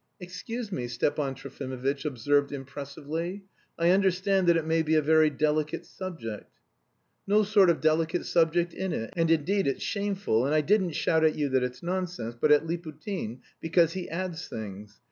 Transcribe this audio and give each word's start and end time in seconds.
"Excuse 0.19 0.71
me," 0.71 0.87
Stepan 0.87 1.35
Trofimovitch 1.35 2.05
observed 2.05 2.51
impressively. 2.51 3.43
"I 3.77 3.91
understand 3.91 4.47
that 4.47 4.57
it 4.57 4.65
may 4.65 4.81
be 4.81 4.95
a 4.95 4.99
very 5.03 5.29
delicate 5.29 5.85
subject...." 5.85 6.49
"No 7.27 7.43
sort 7.43 7.69
of 7.69 7.81
delicate 7.81 8.25
subject 8.25 8.73
in 8.73 8.93
it, 8.93 9.13
and 9.15 9.29
indeed 9.29 9.67
it's 9.67 9.83
shameful, 9.83 10.43
and 10.47 10.55
I 10.55 10.61
didn't 10.61 10.93
shout 10.93 11.23
at 11.23 11.35
you 11.35 11.49
that 11.49 11.61
it's 11.61 11.83
nonsense, 11.83 12.33
but 12.41 12.51
at 12.51 12.65
Liputin, 12.65 13.41
because 13.61 13.93
he 13.93 14.09
adds 14.09 14.47
things. 14.47 14.99